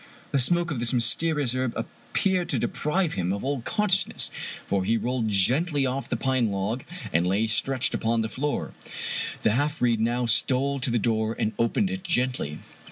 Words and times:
The 0.31 0.39
smoke 0.39 0.71
of 0.71 0.79
this 0.79 0.93
mysterious 0.95 1.53
herb 1.53 1.73
appeared 1.77 2.49
to 2.49 2.57
deprive 2.57 3.13
him 3.13 3.31
of 3.31 3.43
all 3.43 3.61
con 3.61 3.87
sciousness, 3.89 4.31
for 4.65 4.83
he 4.83 4.97
rolled 4.97 5.27
gently 5.29 5.85
off 5.85 6.09
the 6.09 6.17
pine 6.17 6.49
log, 6.49 6.83
and 7.13 7.27
lay 7.27 7.45
stretched 7.45 7.93
upon 7.93 8.21
the 8.21 8.27
floor. 8.27 8.73
The 9.43 9.51
half 9.51 9.77
breed 9.77 9.99
now 9.99 10.25
stole 10.25 10.79
to 10.79 10.89
the 10.89 10.97
door 10.97 11.35
and 11.37 11.53
opened 11.59 11.91
it 11.91 12.03
gently. 12.03 12.57